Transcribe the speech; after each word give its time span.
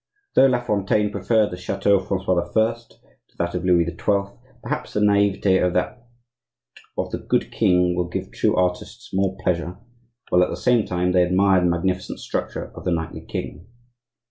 Though 0.33 0.47
La 0.47 0.59
Fontaine 0.63 1.11
preferred 1.11 1.51
the 1.51 1.57
chateau 1.57 1.99
of 1.99 2.07
Francois 2.07 2.49
I. 2.57 2.73
to 2.73 3.37
that 3.37 3.53
of 3.53 3.63
Louis 3.63 3.85
XII., 3.85 4.31
perhaps 4.63 4.93
the 4.93 4.99
naivete 4.99 5.59
of 5.59 5.73
that 5.73 6.07
of 6.97 7.11
the 7.11 7.19
good 7.19 7.51
king 7.51 7.95
will 7.95 8.07
give 8.09 8.31
true 8.31 8.55
artists 8.55 9.11
more 9.13 9.37
pleasure, 9.43 9.77
while 10.29 10.41
at 10.43 10.49
the 10.49 10.55
same 10.57 10.87
time 10.87 11.11
they 11.11 11.21
admire 11.23 11.59
the 11.61 11.67
magnificent 11.69 12.19
structure 12.19 12.71
of 12.75 12.83
the 12.83 12.91
knightly 12.91 13.21
king. 13.23 13.67